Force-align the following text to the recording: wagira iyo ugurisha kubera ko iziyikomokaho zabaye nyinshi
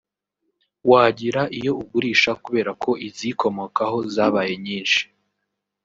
wagira 0.91 1.41
iyo 1.57 1.71
ugurisha 1.81 2.31
kubera 2.43 2.71
ko 2.83 2.91
iziyikomokaho 3.07 3.97
zabaye 4.13 4.53
nyinshi 4.65 5.01